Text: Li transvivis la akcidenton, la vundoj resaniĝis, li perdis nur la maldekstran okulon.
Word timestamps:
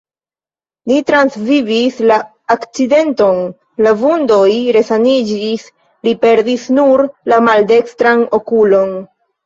Li 0.91 0.95
transvivis 1.09 1.99
la 2.13 2.17
akcidenton, 2.55 3.45
la 3.89 3.95
vundoj 4.01 4.49
resaniĝis, 4.79 5.71
li 6.09 6.19
perdis 6.27 6.69
nur 6.83 7.09
la 7.35 7.45
maldekstran 7.53 8.31
okulon. 8.45 9.03